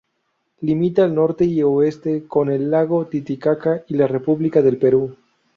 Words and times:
Limita 0.61 1.03
al 1.03 1.13
norte 1.13 1.45
y 1.45 1.61
oeste 1.61 2.23
con 2.27 2.49
el 2.49 2.71
Lago 2.71 3.05
Titicaca 3.05 3.83
y 3.87 3.97
la 3.97 4.07
República 4.07 4.63
del 4.63 4.77
Perú. 4.79 5.15